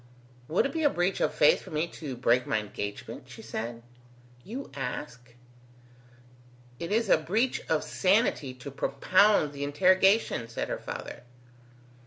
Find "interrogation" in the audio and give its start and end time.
9.63-10.47